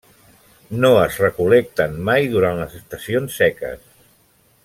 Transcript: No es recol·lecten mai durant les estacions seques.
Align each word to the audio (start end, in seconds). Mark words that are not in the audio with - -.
No 0.85 0.89
es 1.01 1.17
recol·lecten 1.23 1.93
mai 2.09 2.25
durant 2.33 2.61
les 2.63 2.75
estacions 2.81 3.39
seques. 3.43 3.87